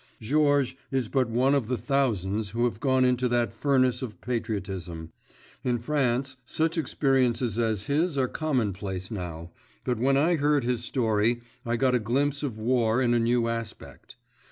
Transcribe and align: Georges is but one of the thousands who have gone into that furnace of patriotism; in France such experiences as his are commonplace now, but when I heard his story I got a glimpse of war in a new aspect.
Georges 0.19 0.75
is 0.89 1.07
but 1.09 1.29
one 1.29 1.53
of 1.53 1.67
the 1.67 1.77
thousands 1.77 2.49
who 2.49 2.63
have 2.63 2.79
gone 2.79 3.05
into 3.05 3.27
that 3.27 3.53
furnace 3.53 4.01
of 4.01 4.19
patriotism; 4.19 5.11
in 5.63 5.77
France 5.77 6.37
such 6.43 6.75
experiences 6.75 7.59
as 7.59 7.85
his 7.85 8.17
are 8.17 8.27
commonplace 8.27 9.11
now, 9.11 9.51
but 9.83 9.99
when 9.99 10.17
I 10.17 10.37
heard 10.37 10.63
his 10.63 10.83
story 10.83 11.41
I 11.67 11.75
got 11.75 11.93
a 11.93 11.99
glimpse 11.99 12.41
of 12.41 12.57
war 12.57 12.99
in 12.99 13.13
a 13.13 13.19
new 13.19 13.47
aspect. 13.47 14.15